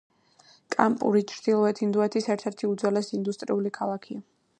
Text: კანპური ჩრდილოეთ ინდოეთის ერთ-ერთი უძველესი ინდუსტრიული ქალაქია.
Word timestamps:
კანპური 0.75 1.19
ჩრდილოეთ 1.31 1.81
ინდოეთის 1.87 2.29
ერთ-ერთი 2.37 2.71
უძველესი 2.71 3.15
ინდუსტრიული 3.19 3.73
ქალაქია. 3.77 4.25